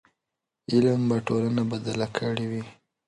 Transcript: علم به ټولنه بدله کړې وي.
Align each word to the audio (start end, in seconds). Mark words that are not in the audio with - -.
علم 0.71 1.01
به 1.09 1.17
ټولنه 1.27 1.63
بدله 1.71 2.07
کړې 2.17 2.45
وي. 2.51 2.63